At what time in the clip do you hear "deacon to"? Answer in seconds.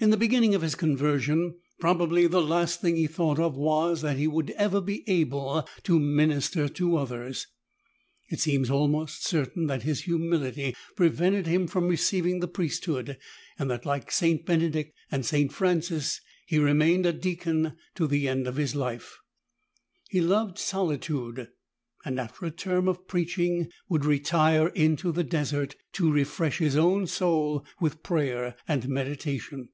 17.12-18.08